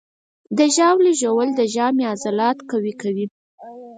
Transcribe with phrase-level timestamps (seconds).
[0.57, 3.25] د ژاولې ژوول د ژامې عضلات قوي کوي.